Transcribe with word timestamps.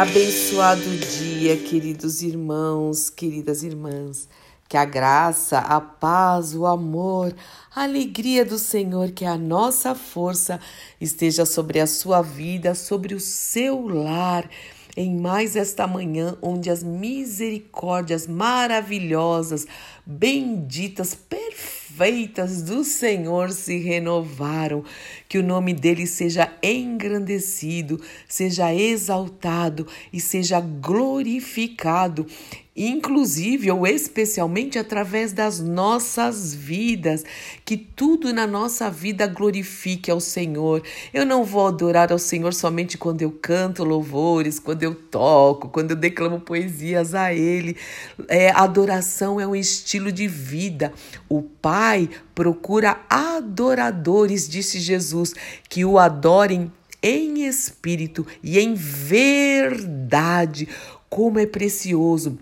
Abençoado 0.00 0.96
dia, 0.96 1.58
queridos 1.58 2.22
irmãos, 2.22 3.10
queridas 3.10 3.62
irmãs. 3.62 4.30
Que 4.66 4.78
a 4.78 4.84
graça, 4.86 5.58
a 5.58 5.78
paz, 5.78 6.54
o 6.54 6.64
amor, 6.64 7.36
a 7.70 7.82
alegria 7.82 8.42
do 8.42 8.58
Senhor, 8.58 9.10
que 9.10 9.26
a 9.26 9.36
nossa 9.36 9.94
força, 9.94 10.58
esteja 10.98 11.44
sobre 11.44 11.80
a 11.80 11.86
sua 11.86 12.22
vida, 12.22 12.74
sobre 12.74 13.14
o 13.14 13.20
seu 13.20 13.86
lar 13.86 14.48
em 14.96 15.14
mais 15.20 15.54
esta 15.54 15.86
manhã, 15.86 16.34
onde 16.40 16.70
as 16.70 16.82
misericórdias 16.82 18.26
maravilhosas, 18.26 19.66
benditas, 20.06 21.14
perfeitas 21.14 21.79
do 22.62 22.84
Senhor 22.84 23.50
se 23.50 23.78
renovaram. 23.78 24.84
Que 25.28 25.38
o 25.38 25.42
nome 25.42 25.72
dele 25.74 26.06
seja 26.06 26.52
engrandecido, 26.62 28.00
seja 28.28 28.74
exaltado 28.74 29.86
e 30.12 30.20
seja 30.20 30.60
glorificado 30.60 32.26
inclusive 32.74 33.70
ou 33.70 33.86
especialmente 33.86 34.78
através 34.78 35.32
das 35.32 35.60
nossas 35.60 36.54
vidas, 36.54 37.24
que 37.64 37.76
tudo 37.76 38.32
na 38.32 38.46
nossa 38.46 38.88
vida 38.90 39.26
glorifique 39.26 40.10
ao 40.10 40.20
Senhor. 40.20 40.82
Eu 41.12 41.26
não 41.26 41.44
vou 41.44 41.66
adorar 41.66 42.12
ao 42.12 42.18
Senhor 42.18 42.54
somente 42.54 42.96
quando 42.96 43.22
eu 43.22 43.30
canto 43.30 43.82
louvores, 43.82 44.58
quando 44.58 44.82
eu 44.82 44.94
toco, 44.94 45.68
quando 45.68 45.90
eu 45.90 45.96
declamo 45.96 46.40
poesias 46.40 47.14
a 47.14 47.34
Ele. 47.34 47.76
É, 48.28 48.50
adoração 48.50 49.40
é 49.40 49.46
um 49.46 49.56
estilo 49.56 50.12
de 50.12 50.28
vida. 50.28 50.92
O 51.28 51.42
Pai 51.42 52.08
procura 52.34 53.00
adoradores, 53.08 54.48
disse 54.48 54.78
Jesus, 54.78 55.34
que 55.68 55.84
o 55.84 55.98
adorem 55.98 56.72
em 57.02 57.46
espírito 57.46 58.26
e 58.42 58.58
em 58.58 58.74
verdade. 58.74 60.68
Como 61.08 61.38
é 61.40 61.46
precioso 61.46 62.38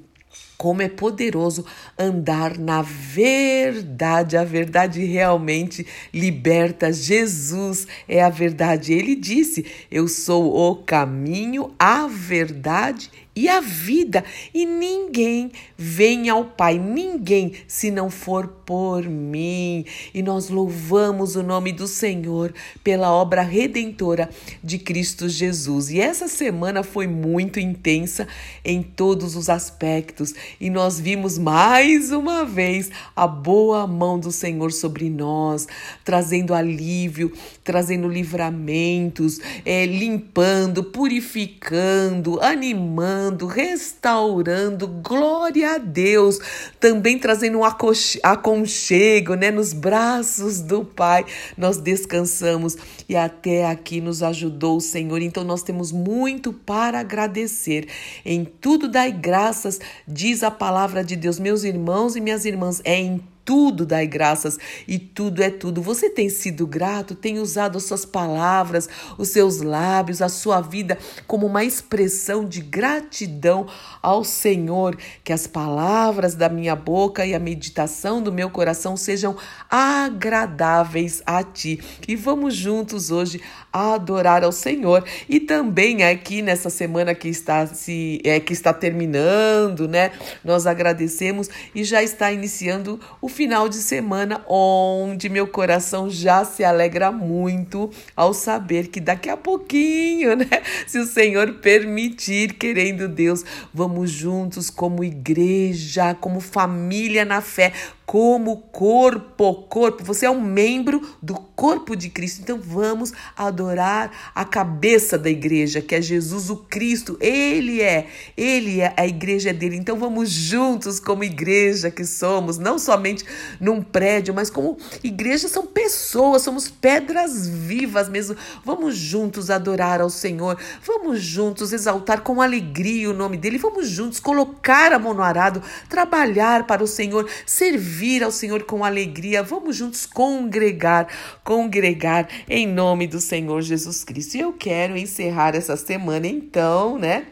como 0.59 0.83
é 0.83 0.89
poderoso 0.89 1.64
andar 1.97 2.59
na 2.59 2.83
verdade. 2.83 4.37
A 4.37 4.42
verdade 4.42 5.05
realmente 5.05 5.87
liberta. 6.12 6.92
Jesus 6.92 7.87
é 8.09 8.20
a 8.20 8.28
verdade. 8.28 8.92
Ele 8.92 9.14
disse: 9.14 9.64
Eu 9.89 10.09
sou 10.09 10.53
o 10.53 10.75
caminho, 10.75 11.73
a 11.79 12.09
verdade 12.09 13.09
e 13.39 13.48
a 13.48 13.61
vida, 13.61 14.25
e 14.53 14.67
ninguém 14.67 15.53
vem 15.77 16.28
ao 16.28 16.44
Pai, 16.44 16.77
ninguém, 16.77 17.53
se 17.69 17.89
não 17.89 18.11
for 18.11 18.48
por 18.67 19.05
mim. 19.05 19.84
E 20.12 20.22
nós 20.22 20.48
louvamos 20.48 21.36
o 21.36 21.42
nome 21.45 21.70
do 21.70 21.86
Senhor 21.86 22.53
pela 22.83 23.12
obra 23.12 23.42
redentora 23.42 24.28
de 24.61 24.77
Cristo 24.77 25.28
Jesus. 25.28 25.89
E 25.89 26.00
essa 26.00 26.27
semana 26.27 26.83
foi 26.83 27.06
muito 27.06 27.61
intensa 27.61 28.27
em 28.64 28.83
todos 28.83 29.36
os 29.36 29.48
aspectos, 29.48 30.34
e 30.61 30.69
nós 30.69 30.98
vimos 30.98 31.39
mais 31.39 32.11
uma 32.11 32.45
vez 32.45 32.91
a 33.14 33.28
boa 33.28 33.86
mão 33.86 34.19
do 34.19 34.33
Senhor 34.33 34.73
sobre 34.73 35.08
nós, 35.08 35.68
trazendo 36.05 36.55
alívio, 36.55 37.33
trazendo 37.63 38.08
livramentos, 38.08 39.39
é, 39.64 39.86
limpando, 39.86 40.83
purificando, 40.83 42.40
animando 42.42 43.27
restaurando, 43.46 44.86
glória 44.86 45.74
a 45.74 45.78
Deus, 45.78 46.39
também 46.80 47.18
trazendo 47.18 47.58
um 47.58 47.64
aconchego, 47.64 49.34
né, 49.34 49.50
nos 49.50 49.72
braços 49.72 50.61
do 50.61 50.84
Pai. 50.84 51.24
Nós 51.56 51.78
descansamos 51.78 52.77
e 53.08 53.16
até 53.16 53.66
aqui 53.66 54.00
nos 54.00 54.22
ajudou 54.22 54.77
o 54.77 54.80
Senhor. 54.80 55.20
Então 55.20 55.44
nós 55.44 55.62
temos 55.62 55.92
muito 55.92 56.52
para 56.52 57.00
agradecer. 57.00 57.89
Em 58.24 58.44
tudo 58.44 58.89
dai 58.89 59.12
graças, 59.12 59.80
diz 60.06 60.42
a 60.42 60.50
palavra 60.50 61.02
de 61.05 61.16
Deus, 61.16 61.39
meus 61.39 61.64
irmãos 61.64 62.16
e 62.16 62.20
minhas 62.20 62.45
irmãs, 62.45 62.80
é 62.84 62.96
em 62.96 63.22
tudo 63.48 63.86
dai 63.86 64.07
graças 64.07 64.59
e 64.86 64.98
tudo 64.98 65.42
é 65.42 65.48
tudo. 65.48 65.81
Você 65.81 66.11
tem 66.11 66.29
sido 66.29 66.67
grato, 66.67 67.14
tem 67.14 67.39
usado 67.39 67.79
as 67.79 67.85
suas 67.85 68.05
palavras, 68.05 68.86
os 69.17 69.31
seus 69.31 69.63
lábios, 69.63 70.20
a 70.20 70.29
sua 70.29 70.61
vida 70.61 70.98
como 71.27 71.47
uma 71.47 71.64
expressão 71.64 72.45
de 72.45 72.61
gratidão 72.61 73.67
ao 74.03 74.23
Senhor. 74.23 74.98
Que 75.25 75.33
as 75.33 75.47
palavras 75.47 76.35
da 76.35 76.51
minha 76.51 76.77
boca 76.77 77.25
e 77.25 77.35
a 77.35 77.39
meditação 77.39 78.20
do 78.20 78.31
meu 78.31 78.51
coração 78.51 78.98
sejam 78.98 79.35
agradáveis 79.70 81.23
a 81.25 81.42
ti. 81.42 81.81
E 82.07 82.14
vamos 82.14 82.55
juntos 82.55 83.11
hoje 83.11 83.41
adorar 83.73 84.45
ao 84.45 84.53
Senhor. 84.53 85.03
E 85.27 85.41
também 85.41 86.05
aqui 86.05 86.42
nessa 86.42 86.69
semana 86.69 87.14
que 87.14 87.29
está 87.29 87.67
se 87.67 88.20
é 88.25 88.39
que 88.39 88.53
está 88.53 88.75
terminando, 88.75 89.89
né? 89.89 90.13
Nós 90.45 90.67
agradecemos 90.67 91.48
e 91.75 91.83
já 91.83 92.03
está 92.03 92.31
iniciando 92.31 93.01
o 93.23 93.38
final 93.39 93.69
de 93.69 93.77
semana 93.77 94.45
onde 94.49 95.29
meu 95.29 95.47
coração 95.47 96.11
já 96.11 96.45
se 96.45 96.65
alegra 96.65 97.13
muito 97.13 97.89
ao 98.17 98.35
saber 98.35 98.89
que 98.89 98.99
daqui 98.99 99.31
a 99.31 99.37
pouquinho, 99.37 100.35
né, 100.35 100.49
se 100.89 100.99
o 100.99 101.07
Senhor 101.07 101.53
permitir, 101.61 102.55
querendo 102.55 103.07
Deus, 103.07 103.45
vamos 103.73 104.11
juntos 104.11 104.69
como 104.71 105.05
igreja, 105.05 106.17
como 106.17 106.41
família 106.41 107.25
na 107.25 107.41
fé, 107.41 107.73
como 108.09 108.57
corpo, 108.73 109.55
corpo. 109.69 110.03
Você 110.03 110.25
é 110.25 110.31
um 110.31 110.41
membro 110.41 111.07
do 111.23 111.35
corpo 111.35 111.95
de 111.95 112.09
Cristo. 112.09 112.41
Então 112.41 112.59
vamos 112.59 113.13
adorar 113.37 114.33
a 114.35 114.47
cabeça 114.47 115.19
da 115.19 115.29
igreja, 115.29 115.83
que 115.83 115.95
é 115.95 116.01
Jesus 116.01 116.49
o 116.49 116.57
Cristo. 116.57 117.19
Ele 117.20 117.83
é, 117.83 118.07
ele 118.35 118.81
é 118.81 118.95
a 118.97 119.07
igreja 119.07 119.53
dele. 119.53 119.77
Então 119.77 119.99
vamos 119.99 120.31
juntos 120.31 120.99
como 120.99 121.23
igreja 121.23 121.91
que 121.91 122.07
somos, 122.07 122.57
não 122.57 122.79
somente 122.79 123.27
num 123.61 123.83
prédio, 123.83 124.34
mas 124.34 124.50
como 124.50 124.77
igreja 125.02 125.48
são 125.48 125.66
pessoas, 125.66 126.42
somos 126.42 126.68
pedras 126.68 127.48
vivas 127.48 128.08
mesmo. 128.08 128.37
Vamos 128.64 128.96
juntos 128.96 129.50
adorar 129.50 130.00
ao 130.00 130.11
Senhor. 130.11 130.58
Vamos 130.82 131.20
juntos 131.20 131.72
exaltar 131.72 132.20
com 132.22 132.40
alegria 132.40 133.11
o 133.11 133.14
nome 133.14 133.37
dele. 133.37 133.58
Vamos 133.58 133.88
juntos 133.88 134.20
colocar 134.20 134.93
a 134.93 134.99
mão 134.99 135.14
no 135.14 135.22
arado, 135.22 135.62
trabalhar 135.88 136.66
para 136.66 136.82
o 136.82 136.87
Senhor, 136.87 137.28
servir 137.46 138.22
ao 138.22 138.31
Senhor 138.31 138.64
com 138.64 138.84
alegria. 138.84 139.43
Vamos 139.43 139.76
juntos 139.76 140.06
congregar, 140.06 141.08
congregar 141.44 142.28
em 142.49 142.66
nome 142.66 143.06
do 143.06 143.20
Senhor 143.20 143.60
Jesus 143.62 144.05
Cristo. 144.05 144.37
E 144.37 144.40
eu 144.40 144.52
quero 144.52 144.96
encerrar 144.96 145.55
essa 145.55 145.76
semana 145.76 146.26
então, 146.26 146.99
né? 146.99 147.26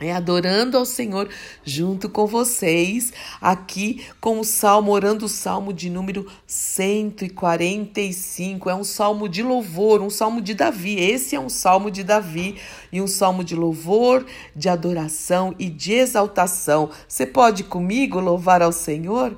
É, 0.00 0.12
adorando 0.12 0.76
ao 0.76 0.84
Senhor 0.84 1.28
junto 1.64 2.08
com 2.08 2.26
vocês, 2.26 3.12
aqui 3.40 4.04
com 4.20 4.40
o 4.40 4.44
salmo, 4.44 4.90
orando 4.90 5.26
o 5.26 5.28
salmo 5.28 5.72
de 5.72 5.88
número 5.88 6.26
145. 6.46 8.68
É 8.68 8.74
um 8.74 8.82
salmo 8.82 9.28
de 9.28 9.40
louvor, 9.42 10.00
um 10.00 10.10
salmo 10.10 10.40
de 10.40 10.54
Davi. 10.54 10.98
Esse 10.98 11.36
é 11.36 11.40
um 11.40 11.48
salmo 11.48 11.88
de 11.90 12.02
Davi 12.02 12.56
e 12.90 13.00
um 13.00 13.06
salmo 13.06 13.44
de 13.44 13.54
louvor, 13.54 14.26
de 14.56 14.68
adoração 14.68 15.54
e 15.58 15.70
de 15.70 15.92
exaltação. 15.92 16.90
Você 17.06 17.24
pode 17.24 17.62
comigo 17.62 18.18
louvar 18.18 18.60
ao 18.62 18.72
Senhor? 18.72 19.36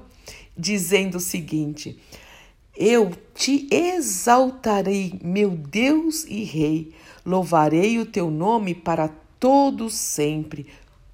dizendo 0.57 1.17
o 1.17 1.21
seguinte: 1.21 1.99
Eu 2.77 3.13
te 3.35 3.69
exaltarei, 3.71 5.19
meu 5.23 5.51
Deus 5.51 6.25
e 6.25 6.45
Rei, 6.45 6.93
louvarei 7.25 7.99
o 7.99 8.07
teu 8.07 8.31
nome 8.31 8.75
para 8.75 9.11
todo 9.39 9.91
sempre. 9.91 10.67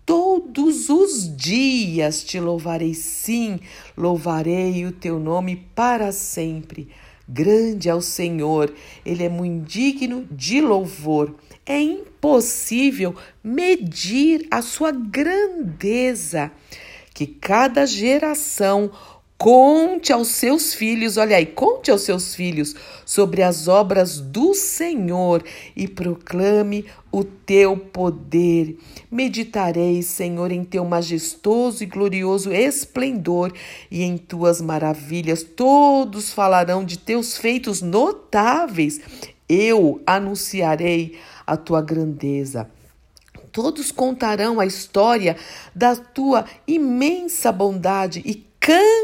Todos 0.05 0.89
os 0.89 1.37
dias 1.37 2.25
te 2.25 2.41
louvarei, 2.41 2.95
sim, 2.95 3.61
louvarei 3.97 4.85
o 4.85 4.93
teu 4.93 5.21
nome 5.21 5.69
para 5.75 6.11
sempre. 6.11 6.89
Grande 7.29 7.89
é 7.89 7.95
o 7.95 8.01
Senhor, 8.01 8.75
ele 9.07 9.23
é 9.23 9.29
muito 9.29 9.65
digno 9.69 10.27
de 10.29 10.61
louvor. 10.61 11.37
É 11.65 11.81
impossível 11.81 13.15
medir 13.45 14.49
a 14.51 14.61
sua 14.63 14.91
grandeza. 14.91 16.51
Que 17.15 17.27
cada 17.27 17.87
geração 17.87 18.91
Conte 19.41 20.13
aos 20.13 20.29
seus 20.29 20.75
filhos, 20.75 21.17
olha 21.17 21.39
aí, 21.39 21.47
conte 21.47 21.91
aos 21.91 22.03
seus 22.03 22.35
filhos 22.35 22.75
sobre 23.07 23.43
as 23.43 23.69
obras 23.69 24.21
do 24.21 24.53
Senhor 24.53 25.43
e 25.75 25.89
proclame 25.89 26.85
o 27.11 27.25
teu 27.25 27.75
poder. 27.75 28.77
Meditarei, 29.11 30.03
Senhor, 30.03 30.53
em 30.53 30.63
teu 30.63 30.85
majestoso 30.85 31.83
e 31.83 31.87
glorioso 31.87 32.53
esplendor 32.53 33.51
e 33.91 34.03
em 34.03 34.19
tuas 34.19 34.61
maravilhas. 34.61 35.43
Todos 35.43 36.35
falarão 36.35 36.85
de 36.85 36.99
teus 36.99 37.39
feitos 37.39 37.81
notáveis. 37.81 39.01
Eu 39.49 40.03
anunciarei 40.07 41.19
a 41.47 41.57
tua 41.57 41.81
grandeza. 41.81 42.71
Todos 43.51 43.91
contarão 43.91 44.61
a 44.61 44.67
história 44.67 45.35
da 45.75 45.97
tua 45.97 46.45
imensa 46.69 47.51
bondade 47.51 48.21
e 48.27 48.35
cantarão 48.61 49.00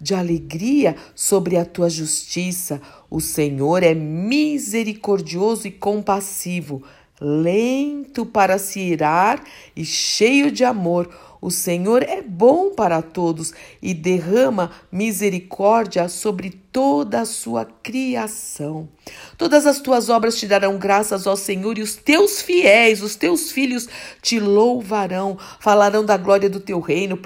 de 0.00 0.14
alegria 0.14 0.96
sobre 1.14 1.56
a 1.56 1.64
tua 1.64 1.88
justiça. 1.88 2.80
O 3.10 3.20
Senhor 3.20 3.82
é 3.82 3.94
misericordioso 3.94 5.66
e 5.66 5.70
compassivo, 5.70 6.82
lento 7.20 8.26
para 8.26 8.58
se 8.58 8.80
irar 8.80 9.42
e 9.76 9.84
cheio 9.84 10.50
de 10.50 10.64
amor. 10.64 11.08
O 11.42 11.50
Senhor 11.50 12.04
é 12.04 12.22
bom 12.22 12.70
para 12.70 13.02
todos 13.02 13.52
e 13.82 13.92
derrama 13.92 14.70
misericórdia 14.92 16.08
sobre 16.08 16.50
toda 16.50 17.22
a 17.22 17.24
sua 17.24 17.64
criação. 17.64 18.88
Todas 19.36 19.66
as 19.66 19.80
tuas 19.80 20.08
obras 20.08 20.38
te 20.38 20.46
darão 20.46 20.78
graças, 20.78 21.26
ó 21.26 21.34
Senhor, 21.34 21.76
e 21.78 21.82
os 21.82 21.96
teus 21.96 22.40
fiéis, 22.40 23.02
os 23.02 23.16
teus 23.16 23.50
filhos, 23.50 23.88
te 24.22 24.38
louvarão, 24.38 25.36
falarão 25.58 26.04
da 26.04 26.16
glória 26.16 26.48
do 26.48 26.60
teu 26.60 26.78
reino, 26.78 27.18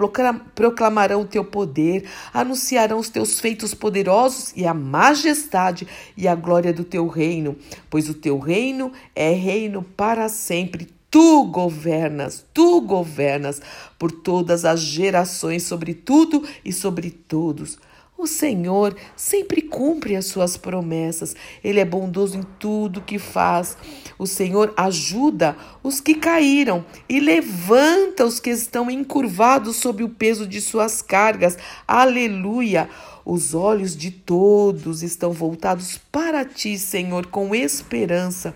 proclamarão 0.54 1.20
o 1.20 1.26
teu 1.26 1.44
poder, 1.44 2.08
anunciarão 2.32 2.98
os 2.98 3.10
teus 3.10 3.38
feitos 3.38 3.74
poderosos 3.74 4.50
e 4.56 4.66
a 4.66 4.72
majestade 4.72 5.86
e 6.16 6.26
a 6.26 6.34
glória 6.34 6.72
do 6.72 6.84
teu 6.84 7.06
reino, 7.06 7.54
pois 7.90 8.08
o 8.08 8.14
teu 8.14 8.38
reino 8.38 8.90
é 9.14 9.30
reino 9.32 9.82
para 9.94 10.26
sempre 10.30 10.95
Tu 11.10 11.44
governas, 11.44 12.44
tu 12.52 12.80
governas 12.80 13.60
por 13.98 14.10
todas 14.10 14.64
as 14.64 14.80
gerações, 14.80 15.62
sobre 15.62 15.94
tudo 15.94 16.42
e 16.64 16.72
sobre 16.72 17.10
todos. 17.10 17.78
O 18.18 18.26
Senhor 18.26 18.96
sempre 19.14 19.60
cumpre 19.60 20.16
as 20.16 20.24
suas 20.24 20.56
promessas. 20.56 21.36
Ele 21.62 21.80
é 21.80 21.84
bondoso 21.84 22.38
em 22.38 22.42
tudo 22.58 23.02
que 23.02 23.18
faz. 23.18 23.76
O 24.18 24.26
Senhor 24.26 24.72
ajuda 24.74 25.54
os 25.82 26.00
que 26.00 26.14
caíram 26.14 26.84
e 27.08 27.20
levanta 27.20 28.24
os 28.24 28.40
que 28.40 28.48
estão 28.48 28.90
encurvados 28.90 29.76
sob 29.76 30.02
o 30.02 30.08
peso 30.08 30.46
de 30.46 30.62
suas 30.62 31.02
cargas. 31.02 31.58
Aleluia! 31.86 32.88
Os 33.22 33.52
olhos 33.54 33.94
de 33.94 34.10
todos 34.10 35.02
estão 35.02 35.32
voltados 35.32 35.98
para 36.10 36.44
ti, 36.44 36.78
Senhor, 36.78 37.26
com 37.26 37.54
esperança. 37.54 38.54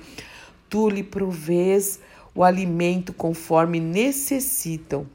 Tu 0.70 0.88
lhe 0.88 1.02
provês 1.02 1.98
o 2.34 2.42
alimento 2.42 3.12
conforme 3.12 3.80
necessitam. 3.80 5.06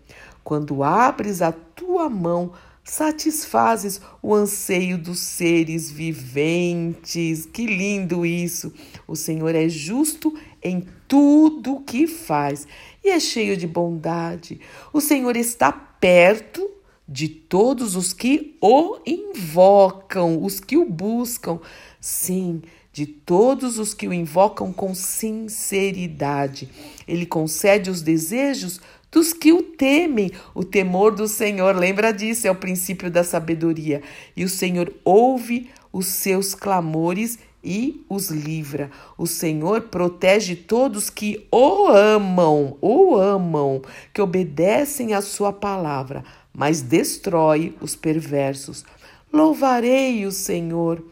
Quando 0.44 0.84
abres 0.84 1.42
a 1.42 1.52
tua 1.52 2.10
mão, 2.10 2.52
satisfazes 2.84 4.00
o 4.22 4.34
anseio 4.34 4.98
dos 4.98 5.20
seres 5.20 5.90
viventes. 5.90 7.46
Que 7.46 7.66
lindo 7.66 8.26
isso! 8.26 8.72
O 9.08 9.16
Senhor 9.16 9.56
é 9.56 9.68
justo 9.68 10.38
em 10.64 10.86
tudo 11.08 11.76
o 11.76 11.82
que 11.82 12.06
faz 12.08 12.68
e 13.04 13.10
é 13.10 13.20
cheio 13.20 13.58
de 13.58 13.68
bondade. 13.68 14.60
O 14.94 15.02
Senhor 15.02 15.36
está 15.36 15.72
perto 15.72 16.70
de 17.08 17.28
todos 17.28 17.96
os 17.96 18.14
que 18.14 18.56
o 18.62 18.98
invocam, 19.06 20.44
os 20.44 20.60
que 20.60 20.78
o 20.78 20.86
buscam. 20.86 21.60
Sim, 22.00 22.62
de 22.96 23.06
todos 23.06 23.78
os 23.78 23.94
que 23.94 24.08
o 24.08 24.14
invocam 24.14 24.72
com 24.72 24.96
sinceridade. 24.96 26.70
Ele 27.06 27.26
concede 27.26 27.90
os 27.90 28.02
desejos 28.02 28.80
dos 29.12 29.34
que 29.34 29.52
o 29.52 29.62
temem. 29.62 30.32
O 30.54 30.64
temor 30.64 31.14
do 31.14 31.28
Senhor, 31.28 31.76
lembra 31.76 32.14
disso, 32.14 32.48
é 32.48 32.52
o 32.52 32.56
princípio 32.56 33.12
da 33.12 33.22
sabedoria. 33.22 34.02
E 34.34 34.46
o 34.46 34.50
Senhor 34.50 34.94
ouve 35.04 35.70
os 35.92 36.06
seus 36.06 36.56
clamores 36.56 37.38
e 37.62 38.02
os 38.08 38.30
livra. 38.30 38.90
O 39.18 39.28
Senhor 39.28 39.82
protege 39.82 40.56
todos 40.56 41.10
que 41.10 41.46
o 41.52 41.88
amam, 41.90 42.78
o 42.80 43.18
amam, 43.18 43.82
que 44.14 44.22
obedecem 44.22 45.14
à 45.14 45.22
sua 45.22 45.52
palavra, 45.52 46.24
mas 46.54 46.82
destrói 46.82 47.76
os 47.82 47.94
perversos. 47.94 48.86
Louvarei 49.34 50.26
o 50.26 50.32
Senhor 50.32 51.04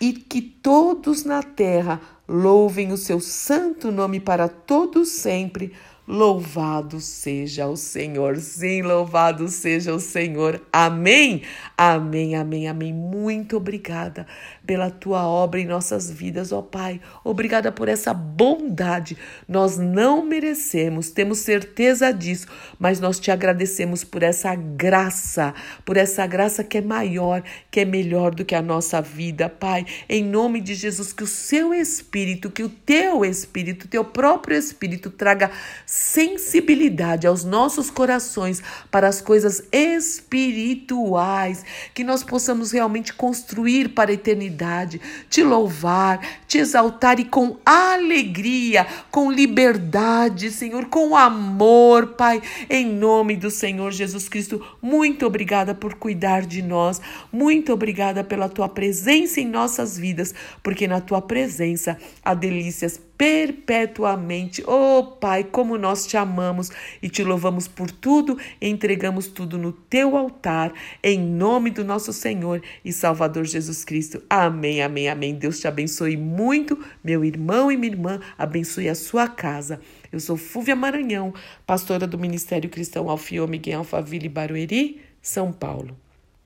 e 0.00 0.12
que 0.12 0.42
todos 0.42 1.24
na 1.24 1.42
terra 1.42 2.00
louvem 2.28 2.92
o 2.92 2.96
seu 2.96 3.20
santo 3.20 3.92
nome 3.92 4.20
para 4.20 4.48
todos 4.48 5.08
sempre. 5.08 5.72
Louvado 6.06 7.00
seja 7.00 7.66
o 7.66 7.78
Senhor, 7.78 8.36
sim, 8.36 8.82
louvado 8.82 9.48
seja 9.48 9.94
o 9.94 9.98
Senhor. 9.98 10.60
Amém, 10.70 11.40
amém, 11.78 12.36
amém, 12.36 12.68
amém. 12.68 12.92
Muito 12.92 13.56
obrigada 13.56 14.26
pela 14.66 14.90
tua 14.90 15.26
obra 15.26 15.60
em 15.60 15.66
nossas 15.66 16.10
vidas, 16.10 16.52
ó 16.52 16.60
Pai. 16.60 17.00
Obrigada 17.24 17.72
por 17.72 17.88
essa 17.88 18.12
bondade. 18.12 19.16
Nós 19.48 19.78
não 19.78 20.22
merecemos, 20.22 21.08
temos 21.08 21.38
certeza 21.38 22.12
disso, 22.12 22.48
mas 22.78 23.00
nós 23.00 23.18
te 23.18 23.30
agradecemos 23.30 24.04
por 24.04 24.22
essa 24.22 24.54
graça, 24.54 25.54
por 25.86 25.96
essa 25.96 26.26
graça 26.26 26.62
que 26.62 26.76
é 26.76 26.82
maior, 26.82 27.42
que 27.70 27.80
é 27.80 27.84
melhor 27.86 28.34
do 28.34 28.44
que 28.44 28.54
a 28.54 28.60
nossa 28.60 29.00
vida, 29.00 29.48
Pai. 29.48 29.86
Em 30.06 30.22
nome 30.22 30.60
de 30.60 30.74
Jesus, 30.74 31.14
que 31.14 31.24
o 31.24 31.26
seu 31.26 31.72
Espírito, 31.72 32.50
que 32.50 32.62
o 32.62 32.68
teu 32.68 33.24
Espírito, 33.24 33.88
teu 33.88 34.04
próprio 34.04 34.54
Espírito 34.54 35.08
traga 35.08 35.50
sensibilidade 35.94 37.24
aos 37.24 37.44
nossos 37.44 37.88
corações 37.88 38.60
para 38.90 39.06
as 39.06 39.20
coisas 39.20 39.62
espirituais, 39.70 41.64
que 41.94 42.02
nós 42.02 42.24
possamos 42.24 42.72
realmente 42.72 43.14
construir 43.14 43.90
para 43.90 44.10
a 44.10 44.14
eternidade, 44.14 45.00
te 45.30 45.44
louvar, 45.44 46.18
te 46.48 46.58
exaltar 46.58 47.20
e 47.20 47.24
com 47.24 47.58
alegria, 47.64 48.84
com 49.08 49.30
liberdade, 49.30 50.50
Senhor, 50.50 50.86
com 50.86 51.14
amor, 51.14 52.08
Pai, 52.16 52.42
em 52.68 52.84
nome 52.84 53.36
do 53.36 53.48
Senhor 53.48 53.92
Jesus 53.92 54.28
Cristo. 54.28 54.66
Muito 54.82 55.24
obrigada 55.24 55.76
por 55.76 55.94
cuidar 55.94 56.44
de 56.44 56.60
nós, 56.60 57.00
muito 57.30 57.72
obrigada 57.72 58.24
pela 58.24 58.48
tua 58.48 58.68
presença 58.68 59.40
em 59.40 59.46
nossas 59.46 59.96
vidas, 59.96 60.34
porque 60.60 60.88
na 60.88 61.00
tua 61.00 61.22
presença 61.22 61.96
há 62.24 62.34
delícias 62.34 63.00
perpetuamente. 63.16 64.62
Oh 64.66 65.02
Pai, 65.20 65.44
como 65.44 65.78
nós 65.78 66.06
te 66.06 66.16
amamos 66.16 66.70
e 67.02 67.08
te 67.08 67.22
louvamos 67.22 67.68
por 67.68 67.90
tudo, 67.90 68.38
entregamos 68.60 69.28
tudo 69.28 69.56
no 69.56 69.72
teu 69.72 70.16
altar, 70.16 70.72
em 71.02 71.18
nome 71.18 71.70
do 71.70 71.84
nosso 71.84 72.12
Senhor 72.12 72.62
e 72.84 72.92
Salvador 72.92 73.44
Jesus 73.44 73.84
Cristo. 73.84 74.22
Amém, 74.28 74.82
amém, 74.82 75.08
amém. 75.08 75.34
Deus 75.34 75.60
te 75.60 75.68
abençoe 75.68 76.16
muito, 76.16 76.78
meu 77.02 77.24
irmão 77.24 77.70
e 77.70 77.76
minha 77.76 77.92
irmã, 77.92 78.20
abençoe 78.36 78.88
a 78.88 78.94
sua 78.94 79.28
casa. 79.28 79.80
Eu 80.10 80.20
sou 80.20 80.36
Fúvia 80.36 80.76
Maranhão, 80.76 81.32
pastora 81.66 82.06
do 82.06 82.18
Ministério 82.18 82.70
Cristão 82.70 83.08
Alfio 83.08 83.46
Miguel 83.48 83.80
Alfaville 83.80 84.28
Barueri, 84.28 85.00
São 85.20 85.52
Paulo. 85.52 86.03